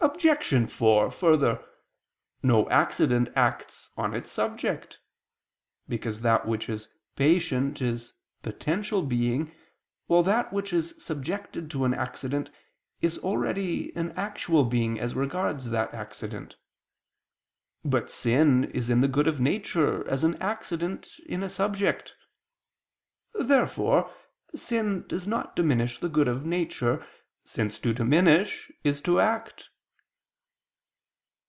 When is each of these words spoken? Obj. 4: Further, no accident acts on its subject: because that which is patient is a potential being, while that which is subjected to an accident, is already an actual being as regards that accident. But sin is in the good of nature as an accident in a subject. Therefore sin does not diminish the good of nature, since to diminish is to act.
Obj. 0.00 0.70
4: 0.70 1.10
Further, 1.10 1.64
no 2.42 2.68
accident 2.70 3.28
acts 3.34 3.90
on 3.96 4.14
its 4.14 4.30
subject: 4.30 5.00
because 5.88 6.20
that 6.20 6.46
which 6.46 6.68
is 6.68 6.88
patient 7.16 7.82
is 7.82 8.12
a 8.12 8.42
potential 8.44 9.02
being, 9.02 9.52
while 10.06 10.22
that 10.22 10.52
which 10.52 10.72
is 10.72 10.94
subjected 11.02 11.68
to 11.72 11.84
an 11.84 11.94
accident, 11.94 12.48
is 13.02 13.18
already 13.18 13.94
an 13.96 14.12
actual 14.12 14.64
being 14.64 15.00
as 15.00 15.16
regards 15.16 15.70
that 15.70 15.92
accident. 15.92 16.54
But 17.84 18.08
sin 18.10 18.64
is 18.70 18.88
in 18.88 19.00
the 19.00 19.08
good 19.08 19.26
of 19.26 19.40
nature 19.40 20.08
as 20.08 20.22
an 20.22 20.40
accident 20.40 21.10
in 21.26 21.42
a 21.42 21.48
subject. 21.48 22.14
Therefore 23.34 24.14
sin 24.54 25.06
does 25.08 25.26
not 25.26 25.56
diminish 25.56 25.98
the 25.98 26.08
good 26.08 26.28
of 26.28 26.46
nature, 26.46 27.04
since 27.44 27.80
to 27.80 27.92
diminish 27.92 28.70
is 28.84 29.00
to 29.02 29.18
act. 29.18 29.70